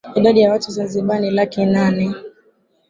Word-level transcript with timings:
Idadi 0.15 0.41
ya 0.41 0.51
watu 0.51 0.71
Zanzibar 0.71 1.19
ni 1.21 1.31
laki 1.31 1.65
nane 1.65 2.15